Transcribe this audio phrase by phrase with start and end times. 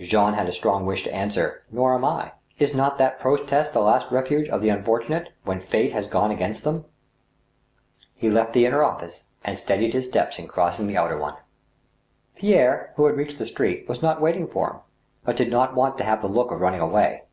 [0.00, 3.82] Jean had a strong wish to answer," Nor am I." Is not that protest the
[3.82, 6.76] last refuge of the unfortunate when Fate has gone against them?
[6.76, 8.20] THE WILL OPENED.
[8.20, 11.34] 21 He left the inner office, and steadied his steps in crossing the outer one.
[12.36, 14.78] Pierre, who had reached the street, was not waiting for him,
[15.26, 17.24] but did not want to have the look of running away.